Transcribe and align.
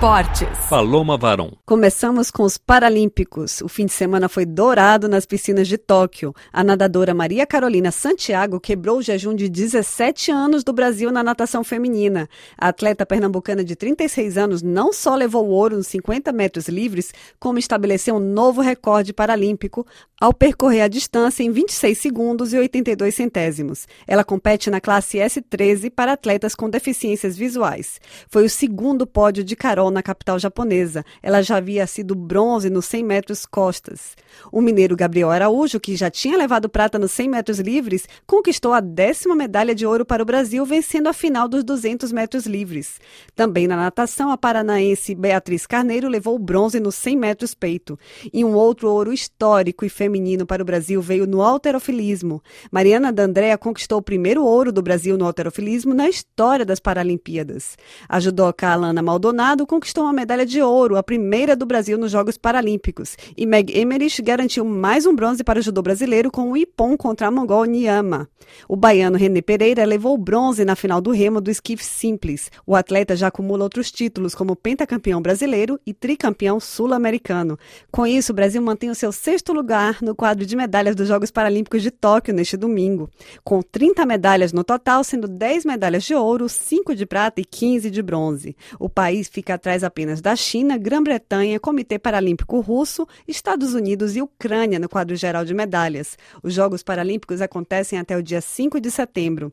Esportes. 0.00 0.48
Paloma 0.70 1.18
Varon. 1.18 1.52
Começamos 1.66 2.30
com 2.30 2.44
os 2.44 2.56
Paralímpicos. 2.56 3.60
O 3.60 3.68
fim 3.68 3.84
de 3.84 3.92
semana 3.92 4.30
foi 4.30 4.46
dourado 4.46 5.10
nas 5.10 5.26
piscinas 5.26 5.68
de 5.68 5.76
Tóquio. 5.76 6.34
A 6.50 6.64
nadadora 6.64 7.12
Maria 7.12 7.46
Carolina 7.46 7.90
Santiago 7.90 8.58
quebrou 8.58 8.96
o 8.96 9.02
jejum 9.02 9.34
de 9.34 9.46
17 9.46 10.30
anos 10.30 10.64
do 10.64 10.72
Brasil 10.72 11.12
na 11.12 11.22
natação 11.22 11.62
feminina. 11.62 12.30
A 12.56 12.68
atleta 12.68 13.04
pernambucana 13.04 13.62
de 13.62 13.76
36 13.76 14.38
anos 14.38 14.62
não 14.62 14.90
só 14.90 15.14
levou 15.14 15.46
o 15.46 15.50
ouro 15.50 15.76
nos 15.76 15.88
50 15.88 16.32
metros 16.32 16.66
livres, 16.66 17.12
como 17.38 17.58
estabeleceu 17.58 18.14
um 18.14 18.20
novo 18.20 18.62
recorde 18.62 19.12
paralímpico 19.12 19.86
ao 20.18 20.32
percorrer 20.32 20.82
a 20.82 20.88
distância 20.88 21.42
em 21.42 21.50
26 21.50 21.98
segundos 21.98 22.54
e 22.54 22.58
82 22.58 23.14
centésimos. 23.14 23.86
Ela 24.06 24.24
compete 24.24 24.70
na 24.70 24.80
classe 24.80 25.18
S13 25.18 25.90
para 25.90 26.12
atletas 26.12 26.54
com 26.54 26.70
deficiências 26.70 27.36
visuais. 27.36 28.00
Foi 28.28 28.44
o 28.44 28.50
segundo 28.50 29.06
pódio 29.06 29.44
de 29.44 29.56
Na 29.90 30.02
capital 30.02 30.38
japonesa. 30.38 31.04
Ela 31.22 31.42
já 31.42 31.56
havia 31.56 31.86
sido 31.86 32.14
bronze 32.14 32.70
nos 32.70 32.86
100 32.86 33.04
metros 33.04 33.46
costas. 33.46 34.16
O 34.52 34.60
mineiro 34.60 34.96
Gabriel 34.96 35.30
Araújo, 35.30 35.80
que 35.80 35.96
já 35.96 36.10
tinha 36.10 36.36
levado 36.36 36.68
prata 36.68 36.98
nos 36.98 37.10
100 37.12 37.28
metros 37.28 37.58
livres, 37.58 38.06
conquistou 38.26 38.72
a 38.72 38.80
décima 38.80 39.34
medalha 39.34 39.74
de 39.74 39.86
ouro 39.86 40.04
para 40.04 40.22
o 40.22 40.26
Brasil, 40.26 40.64
vencendo 40.64 41.08
a 41.08 41.12
final 41.12 41.48
dos 41.48 41.64
200 41.64 42.12
metros 42.12 42.46
livres. 42.46 43.00
Também 43.34 43.66
na 43.66 43.76
natação, 43.76 44.30
a 44.30 44.38
paranaense 44.38 45.14
Beatriz 45.14 45.66
Carneiro 45.66 46.08
levou 46.08 46.38
bronze 46.38 46.80
nos 46.80 46.94
100 46.94 47.16
metros 47.16 47.54
peito. 47.54 47.98
E 48.32 48.44
um 48.44 48.54
outro 48.54 48.90
ouro 48.90 49.12
histórico 49.12 49.84
e 49.84 49.88
feminino 49.88 50.46
para 50.46 50.62
o 50.62 50.66
Brasil 50.66 51.00
veio 51.02 51.26
no 51.26 51.42
alterofilismo. 51.42 52.42
Mariana 52.70 53.12
D'Andrea 53.12 53.58
conquistou 53.58 53.98
o 53.98 54.02
primeiro 54.02 54.44
ouro 54.44 54.72
do 54.72 54.82
Brasil 54.82 55.16
no 55.16 55.24
alterofilismo 55.24 55.94
na 55.94 56.08
história 56.08 56.64
das 56.64 56.80
Paralimpíadas. 56.80 57.76
A 58.08 58.20
judoca 58.20 58.68
Alana 58.68 59.02
Maldonado 59.02 59.66
conquistou 59.80 60.04
uma 60.04 60.12
medalha 60.12 60.44
de 60.44 60.60
ouro, 60.60 60.98
a 60.98 61.02
primeira 61.02 61.56
do 61.56 61.64
Brasil 61.64 61.96
nos 61.96 62.10
Jogos 62.12 62.36
Paralímpicos. 62.36 63.16
E 63.34 63.46
Meg 63.46 63.74
Emerich 63.74 64.20
garantiu 64.20 64.62
mais 64.62 65.06
um 65.06 65.14
bronze 65.14 65.42
para 65.42 65.58
o 65.58 65.62
judô 65.62 65.80
brasileiro 65.80 66.30
com 66.30 66.52
o 66.52 66.56
Ipon 66.56 66.98
contra 66.98 67.28
a 67.28 67.30
mongol 67.30 67.64
Niyama. 67.64 68.28
O 68.68 68.76
baiano 68.76 69.16
René 69.16 69.40
Pereira 69.40 69.86
levou 69.86 70.18
bronze 70.18 70.66
na 70.66 70.76
final 70.76 71.00
do 71.00 71.12
remo 71.12 71.40
do 71.40 71.50
esquife 71.50 71.82
simples. 71.82 72.50
O 72.66 72.76
atleta 72.76 73.16
já 73.16 73.28
acumula 73.28 73.62
outros 73.62 73.90
títulos, 73.90 74.34
como 74.34 74.54
pentacampeão 74.54 75.22
brasileiro 75.22 75.80
e 75.86 75.94
tricampeão 75.94 76.60
sul-americano. 76.60 77.58
Com 77.90 78.06
isso, 78.06 78.32
o 78.32 78.34
Brasil 78.34 78.60
mantém 78.60 78.90
o 78.90 78.94
seu 78.94 79.12
sexto 79.12 79.50
lugar 79.54 80.02
no 80.02 80.14
quadro 80.14 80.44
de 80.44 80.56
medalhas 80.56 80.94
dos 80.94 81.08
Jogos 81.08 81.30
Paralímpicos 81.30 81.80
de 81.80 81.90
Tóquio 81.90 82.34
neste 82.34 82.54
domingo, 82.54 83.08
com 83.42 83.62
30 83.62 84.04
medalhas 84.04 84.52
no 84.52 84.62
total, 84.62 85.02
sendo 85.02 85.26
10 85.26 85.64
medalhas 85.64 86.04
de 86.04 86.14
ouro, 86.14 86.50
5 86.50 86.94
de 86.94 87.06
prata 87.06 87.40
e 87.40 87.46
15 87.46 87.90
de 87.90 88.02
bronze. 88.02 88.54
O 88.78 88.90
país 88.90 89.28
fica 89.28 89.54
atrás 89.54 89.69
apenas 89.84 90.20
da 90.20 90.34
China, 90.34 90.76
Grã-Bretanha, 90.76 91.60
Comitê 91.60 91.98
Paralímpico 91.98 92.60
Russo, 92.60 93.06
Estados 93.26 93.74
Unidos 93.74 94.16
e 94.16 94.22
Ucrânia 94.22 94.78
no 94.78 94.88
quadro 94.88 95.16
geral 95.16 95.44
de 95.44 95.54
medalhas. 95.54 96.18
Os 96.42 96.52
Jogos 96.52 96.82
Paralímpicos 96.82 97.40
acontecem 97.40 97.98
até 97.98 98.16
o 98.16 98.22
dia 98.22 98.40
5 98.40 98.80
de 98.80 98.90
setembro. 98.90 99.52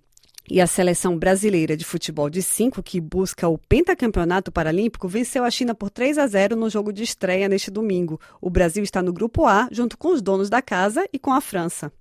E 0.50 0.62
a 0.62 0.68
seleção 0.68 1.18
brasileira 1.18 1.76
de 1.76 1.84
futebol 1.84 2.30
de 2.30 2.42
5, 2.42 2.82
que 2.82 3.02
busca 3.02 3.50
o 3.50 3.58
pentacampeonato 3.58 4.50
paralímpico, 4.50 5.08
venceu 5.08 5.44
a 5.44 5.52
China 5.52 5.76
por 5.76 5.90
3 5.90 6.18
a 6.18 6.26
0 6.26 6.56
no 6.56 6.70
jogo 6.70 6.94
de 6.94 7.04
estreia 7.04 7.50
neste 7.50 7.70
domingo. 7.70 8.18
O 8.40 8.50
Brasil 8.50 8.82
está 8.82 9.02
no 9.02 9.12
grupo 9.12 9.46
A, 9.46 9.68
junto 9.72 9.98
com 9.98 10.14
os 10.14 10.22
donos 10.22 10.50
da 10.50 10.62
casa 10.62 11.06
e 11.12 11.20
com 11.20 11.34
a 11.34 11.42
França. 11.42 11.92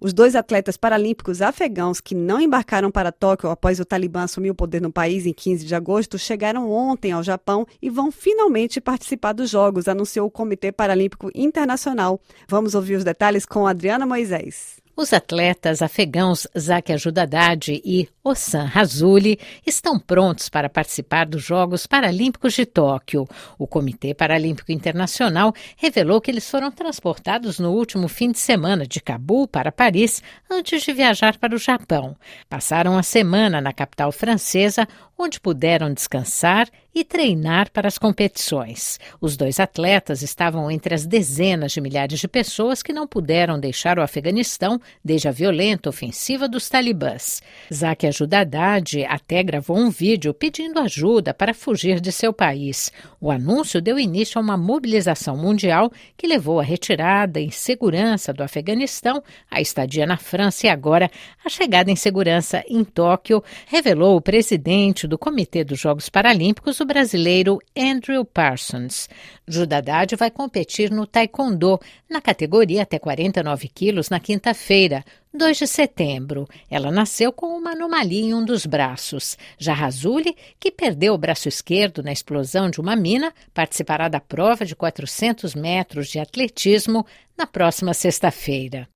Os 0.00 0.12
dois 0.12 0.36
atletas 0.36 0.76
paralímpicos 0.76 1.42
afegãos 1.42 2.00
que 2.00 2.14
não 2.14 2.40
embarcaram 2.40 2.88
para 2.88 3.10
Tóquio 3.10 3.50
após 3.50 3.80
o 3.80 3.84
Talibã 3.84 4.22
assumir 4.22 4.50
o 4.50 4.54
poder 4.54 4.80
no 4.80 4.92
país 4.92 5.26
em 5.26 5.32
15 5.32 5.66
de 5.66 5.74
agosto 5.74 6.16
chegaram 6.16 6.70
ontem 6.70 7.10
ao 7.10 7.22
Japão 7.22 7.66
e 7.82 7.90
vão 7.90 8.12
finalmente 8.12 8.80
participar 8.80 9.32
dos 9.32 9.50
Jogos, 9.50 9.88
anunciou 9.88 10.28
o 10.28 10.30
Comitê 10.30 10.70
Paralímpico 10.70 11.32
Internacional. 11.34 12.20
Vamos 12.48 12.76
ouvir 12.76 12.94
os 12.94 13.02
detalhes 13.02 13.44
com 13.44 13.66
Adriana 13.66 14.06
Moisés. 14.06 14.76
Os 15.00 15.12
atletas 15.12 15.80
afegãos 15.80 16.44
Zaki 16.58 16.92
Ajudadad 16.92 17.68
e 17.68 18.08
Ossan 18.24 18.64
Razuli 18.64 19.38
estão 19.64 19.96
prontos 19.96 20.48
para 20.48 20.68
participar 20.68 21.24
dos 21.24 21.44
Jogos 21.44 21.86
Paralímpicos 21.86 22.52
de 22.54 22.66
Tóquio. 22.66 23.24
O 23.56 23.64
Comitê 23.64 24.12
Paralímpico 24.12 24.72
Internacional 24.72 25.54
revelou 25.76 26.20
que 26.20 26.32
eles 26.32 26.50
foram 26.50 26.72
transportados 26.72 27.60
no 27.60 27.70
último 27.70 28.08
fim 28.08 28.32
de 28.32 28.40
semana 28.40 28.88
de 28.88 29.00
Cabul 29.00 29.46
para 29.46 29.70
Paris 29.70 30.20
antes 30.50 30.82
de 30.82 30.92
viajar 30.92 31.38
para 31.38 31.54
o 31.54 31.58
Japão. 31.58 32.16
Passaram 32.48 32.98
a 32.98 33.02
semana 33.04 33.60
na 33.60 33.72
capital 33.72 34.10
francesa, 34.10 34.84
onde 35.16 35.38
puderam 35.38 35.94
descansar 35.94 36.68
e 36.94 37.04
treinar 37.04 37.70
para 37.70 37.86
as 37.86 37.98
competições. 37.98 38.98
Os 39.20 39.36
dois 39.36 39.60
atletas 39.60 40.22
estavam 40.22 40.70
entre 40.70 40.94
as 40.94 41.06
dezenas 41.06 41.72
de 41.72 41.80
milhares 41.80 42.18
de 42.18 42.26
pessoas 42.26 42.82
que 42.82 42.92
não 42.92 43.06
puderam 43.06 43.58
deixar 43.58 43.98
o 43.98 44.02
Afeganistão 44.02 44.80
desde 45.04 45.28
a 45.28 45.32
violenta 45.32 45.88
ofensiva 45.88 46.48
dos 46.48 46.68
talibãs. 46.68 47.42
Zaki 47.72 48.06
Ajudadad 48.06 49.04
até 49.08 49.42
gravou 49.42 49.76
um 49.76 49.90
vídeo 49.90 50.34
pedindo 50.34 50.80
ajuda 50.80 51.32
para 51.32 51.54
fugir 51.54 52.00
de 52.00 52.10
seu 52.10 52.32
país. 52.32 52.90
O 53.20 53.30
anúncio 53.30 53.80
deu 53.80 53.98
início 53.98 54.38
a 54.38 54.42
uma 54.42 54.56
mobilização 54.56 55.36
mundial 55.36 55.92
que 56.16 56.26
levou 56.26 56.58
à 56.58 56.62
retirada 56.62 57.40
em 57.40 57.50
segurança 57.50 58.32
do 58.32 58.42
Afeganistão, 58.42 59.22
a 59.50 59.60
estadia 59.60 60.06
na 60.06 60.16
França 60.16 60.66
e 60.66 60.70
agora 60.70 61.10
a 61.44 61.48
chegada 61.48 61.90
em 61.90 61.96
segurança 61.96 62.64
em 62.68 62.82
Tóquio, 62.84 63.42
revelou 63.66 64.16
o 64.16 64.20
presidente 64.20 65.06
do 65.06 65.18
Comitê 65.18 65.62
dos 65.62 65.78
Jogos 65.78 66.08
Paralímpicos, 66.08 66.80
o 66.80 66.86
brasileiro 66.88 67.58
Andrew 67.76 68.24
Parsons. 68.24 69.10
Judadad 69.46 70.16
vai 70.16 70.30
competir 70.30 70.90
no 70.90 71.06
Taekwondo, 71.06 71.78
na 72.08 72.18
categoria 72.18 72.82
até 72.82 72.98
49 72.98 73.68
quilos, 73.68 74.08
na 74.08 74.18
quinta-feira, 74.18 75.04
2 75.32 75.58
de 75.58 75.66
setembro. 75.66 76.48
Ela 76.70 76.90
nasceu 76.90 77.30
com 77.30 77.48
uma 77.58 77.72
anomalia 77.72 78.22
em 78.22 78.34
um 78.34 78.42
dos 78.42 78.64
braços. 78.64 79.36
Já 79.58 79.74
Razuli, 79.74 80.34
que 80.58 80.72
perdeu 80.72 81.12
o 81.12 81.18
braço 81.18 81.46
esquerdo 81.46 82.02
na 82.02 82.10
explosão 82.10 82.70
de 82.70 82.80
uma 82.80 82.96
mina, 82.96 83.34
participará 83.52 84.08
da 84.08 84.18
prova 84.18 84.64
de 84.64 84.74
400 84.74 85.54
metros 85.54 86.08
de 86.08 86.18
atletismo 86.18 87.04
na 87.36 87.46
próxima 87.46 87.92
sexta-feira. 87.92 88.88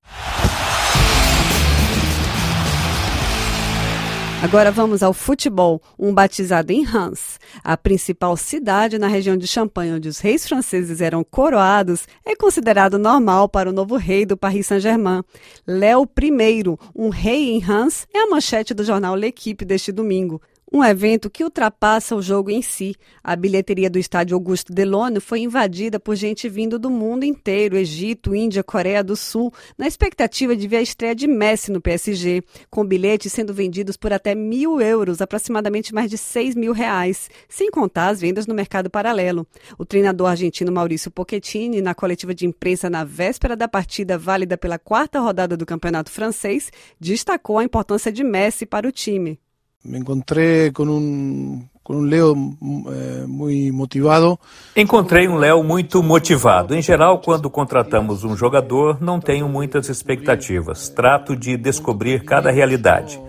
Agora 4.43 4.73
vamos 4.73 5.01
ao 5.01 5.13
futebol. 5.13 5.81
Um 5.97 6.13
batizado 6.13 6.73
em 6.73 6.83
Reims, 6.83 7.39
a 7.63 7.77
principal 7.77 8.35
cidade 8.35 8.99
na 8.99 9.07
região 9.07 9.37
de 9.37 9.47
Champagne, 9.47 9.93
onde 9.93 10.09
os 10.09 10.19
reis 10.19 10.45
franceses 10.45 10.99
eram 10.99 11.23
coroados, 11.23 12.05
é 12.25 12.35
considerado 12.35 12.99
normal 12.99 13.47
para 13.47 13.69
o 13.69 13.73
novo 13.73 13.95
rei 13.95 14.25
do 14.25 14.35
Paris 14.35 14.67
Saint-Germain. 14.67 15.23
Léo 15.65 16.03
I, 16.21 16.63
um 16.93 17.07
rei 17.07 17.51
em 17.51 17.59
Reims, 17.59 18.05
é 18.13 18.19
a 18.19 18.27
manchete 18.27 18.73
do 18.73 18.83
jornal 18.83 19.15
L'Equipe 19.15 19.63
deste 19.63 19.93
domingo. 19.93 20.41
Um 20.75 20.83
evento 20.83 21.29
que 21.29 21.43
ultrapassa 21.43 22.15
o 22.15 22.21
jogo 22.21 22.49
em 22.49 22.63
si. 22.63 22.95
A 23.23 23.35
bilheteria 23.35 23.91
do 23.91 23.99
estádio 23.99 24.33
Augusto 24.33 24.73
Delone 24.73 25.19
foi 25.19 25.41
invadida 25.41 25.99
por 25.99 26.15
gente 26.15 26.49
vindo 26.49 26.79
do 26.79 26.89
mundo 26.89 27.23
inteiro, 27.23 27.77
Egito, 27.77 28.33
Índia, 28.33 28.63
Coreia 28.63 29.03
do 29.03 29.15
Sul, 29.15 29.53
na 29.77 29.85
expectativa 29.85 30.55
de 30.55 30.67
ver 30.67 30.77
a 30.77 30.81
estreia 30.81 31.13
de 31.13 31.27
Messi 31.27 31.71
no 31.71 31.79
PSG, 31.79 32.41
com 32.71 32.83
bilhetes 32.83 33.31
sendo 33.31 33.53
vendidos 33.53 33.95
por 33.95 34.11
até 34.11 34.33
mil 34.33 34.81
euros, 34.81 35.21
aproximadamente 35.21 35.93
mais 35.93 36.09
de 36.09 36.17
seis 36.17 36.55
mil 36.55 36.73
reais, 36.73 37.29
sem 37.47 37.69
contar 37.69 38.07
as 38.07 38.19
vendas 38.19 38.47
no 38.47 38.55
mercado 38.55 38.89
paralelo. 38.89 39.45
O 39.77 39.85
treinador 39.85 40.31
argentino 40.31 40.71
Maurício 40.71 41.11
Pochettini, 41.11 41.83
na 41.83 41.93
coletiva 41.93 42.33
de 42.33 42.47
imprensa 42.47 42.89
na 42.89 43.03
véspera 43.03 43.55
da 43.55 43.67
partida 43.67 44.17
válida 44.17 44.57
pela 44.57 44.79
quarta 44.79 45.19
rodada 45.19 45.55
do 45.55 45.67
campeonato 45.67 46.09
francês, 46.09 46.71
destacou 46.99 47.59
a 47.59 47.63
importância 47.63 48.11
de 48.11 48.23
Messi 48.23 48.65
para 48.65 48.87
o 48.87 48.91
time. 48.91 49.39
Me 49.83 49.99
encontrei 49.99 50.71
com 50.71 50.83
um 50.83 51.63
com 51.83 51.97
um 51.97 52.01
Leo 52.01 52.33
eh, 52.33 53.25
muito 53.27 53.73
motivado. 53.73 54.39
Encontrei 54.75 55.27
um 55.27 55.35
Léo 55.35 55.61
muito 55.63 56.01
motivado. 56.01 56.73
Em 56.73 56.81
geral, 56.81 57.19
quando 57.19 57.49
contratamos 57.49 58.23
um 58.23 58.37
jogador, 58.37 59.01
não 59.01 59.19
tenho 59.19 59.49
muitas 59.49 59.89
expectativas. 59.89 60.87
Trato 60.87 61.35
de 61.35 61.57
descobrir 61.57 62.23
cada 62.23 62.49
realidade. 62.49 63.19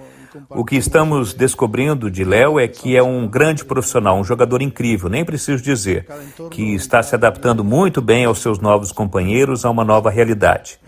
O 0.51 0.65
que 0.65 0.77
estamos 0.77 1.33
descobrindo 1.33 2.11
de 2.11 2.25
Léo 2.25 2.59
é 2.59 2.67
que 2.67 2.97
é 2.97 3.03
um 3.03 3.27
grande 3.27 3.65
profissional, 3.65 4.19
um 4.19 4.25
jogador 4.25 4.63
incrível, 4.63 5.09
nem 5.09 5.25
preciso 5.25 5.63
dizer, 5.63 6.07
que 6.51 6.75
está 6.75 7.03
se 7.03 7.15
adaptando 7.15 7.63
muito 7.63 8.01
bem 8.01 8.25
aos 8.25 8.41
seus 8.41 8.59
novos 8.59 8.91
companheiros, 8.91 9.65
a 9.65 9.71
uma 9.71 9.85
nova 9.85 10.11
realidade. 10.11 10.79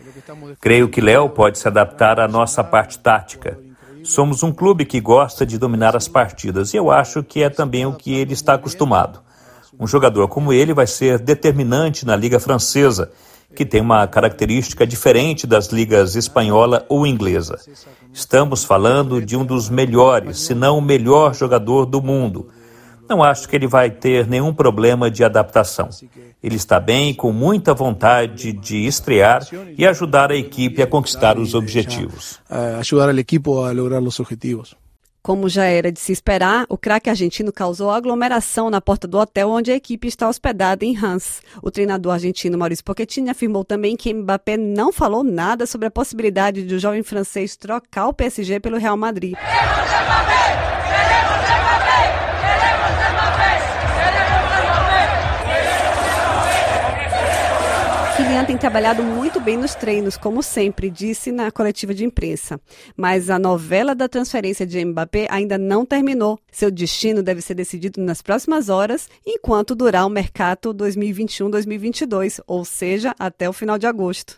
Creio 0.61 0.89
que 0.89 1.01
Léo 1.01 1.29
pode 1.29 1.59
se 1.59 1.69
adaptar 1.69 2.19
à 2.19 2.27
nossa 2.27 2.65
parte 2.65 2.99
tática. 2.99 3.66
Somos 4.07 4.45
um 4.45 4.53
clube 4.53 4.85
que 4.85 5.01
gosta 5.01 5.45
de 5.45 5.59
dominar 5.59 5.97
as 5.97 6.07
partidas 6.07 6.73
e 6.73 6.77
eu 6.77 6.93
acho 6.93 7.25
que 7.25 7.43
é 7.43 7.51
também 7.51 7.85
o 7.87 7.93
que 7.93 8.15
ele 8.15 8.35
está 8.35 8.55
acostumado. 8.55 9.21
Um 9.81 9.87
jogador 9.87 10.29
como 10.29 10.53
ele 10.53 10.73
vai 10.73 10.87
ser 10.87 11.19
determinante 11.19 12.07
na 12.07 12.15
Liga 12.15 12.39
Francesa, 12.39 13.11
que 13.53 13.67
tem 13.67 13.81
uma 13.81 14.07
característica 14.07 14.87
diferente 14.87 15.45
das 15.45 15.73
ligas 15.73 16.15
espanhola 16.15 16.87
ou 16.89 17.05
inglesa. 17.05 17.59
Estamos 18.13 18.63
falando 18.63 19.21
de 19.21 19.37
um 19.37 19.45
dos 19.45 19.69
melhores, 19.69 20.39
se 20.39 20.55
não 20.55 20.79
o 20.79 20.83
melhor 20.83 21.35
jogador 21.35 21.85
do 21.85 22.01
mundo. 22.01 22.49
Não 23.09 23.23
acho 23.23 23.49
que 23.49 23.57
ele 23.57 23.67
vai 23.67 23.91
ter 23.91 24.27
nenhum 24.27 24.53
problema 24.53 25.11
de 25.11 25.23
adaptação. 25.23 25.89
Ele 26.43 26.57
está 26.57 26.81
bem, 26.81 27.15
com 27.15 27.33
muita 27.33 27.73
vontade 27.73 28.53
de 28.53 28.87
estrear 28.87 29.47
e 29.77 29.87
ajudar 29.87 30.31
a 30.31 30.37
equipe 30.37 30.83
a 30.83 30.87
conquistar 30.87 31.39
os 31.39 31.55
objetivos. 31.55 32.41
Ajudar 32.79 33.15
o 33.15 33.19
equipo 33.19 33.65
a 33.65 33.73
lograr 33.73 34.03
os 34.03 34.21
objetivos. 34.21 34.75
Como 35.23 35.49
já 35.49 35.65
era 35.65 35.91
de 35.91 35.99
se 35.99 36.13
esperar, 36.13 36.67
o 36.69 36.79
craque 36.79 37.11
argentino 37.11 37.53
causou 37.53 37.91
aglomeração 37.91 38.71
na 38.71 38.81
porta 38.81 39.09
do 39.09 39.19
hotel 39.19 39.51
onde 39.51 39.73
a 39.73 39.75
equipe 39.75 40.07
está 40.07 40.29
hospedada 40.29 40.85
em 40.85 40.97
Hans. 40.97 41.43
O 41.61 41.69
treinador 41.69 42.13
argentino 42.13 42.57
Maurício 42.57 42.85
Pochettino 42.85 43.29
afirmou 43.29 43.65
também 43.65 43.97
que 43.97 44.15
Mbappé 44.15 44.57
não 44.57 44.93
falou 44.93 45.25
nada 45.25 45.67
sobre 45.67 45.89
a 45.89 45.91
possibilidade 45.91 46.65
de 46.65 46.77
o 46.77 46.79
jovem 46.79 47.03
francês 47.03 47.57
trocar 47.57 48.07
o 48.07 48.13
PSG 48.13 48.61
pelo 48.61 48.79
Real 48.79 48.97
Madrid. 48.97 49.35
Kylian 49.35 51.76
tem 58.47 58.57
trabalhado 58.57 59.03
muito 59.03 59.41
bem 59.41 59.57
nos 59.57 59.75
treinos, 59.75 60.17
como 60.17 60.41
sempre, 60.41 60.89
disse 60.89 61.33
na 61.33 61.51
coletiva 61.51 61.93
de 61.93 62.05
imprensa. 62.05 62.61
Mas 62.97 63.29
a 63.29 63.41
novela 63.41 63.93
da 63.93 64.09
transferência 64.09 64.65
de 64.65 64.85
Mbappé 64.85 65.27
ainda 65.29 65.59
não 65.59 65.85
terminou. 65.85 66.39
Seu 66.53 66.71
destino 66.71 67.25
deve 67.25 67.43
ser 67.43 67.55
decidido 67.55 68.01
nas 68.01 68.23
próximas 68.23 68.69
horas, 68.69 69.09
enquanto 69.27 69.75
durar 69.75 70.07
o 70.07 70.11
mercado 70.11 70.73
2021-2022, 70.75 72.41
ou 72.47 72.65
seja, 72.65 73.17
até 73.19 73.49
o 73.49 73.53
final 73.53 73.79
de 73.79 73.87
agosto. 73.87 74.35